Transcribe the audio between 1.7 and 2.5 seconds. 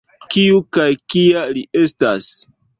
estas?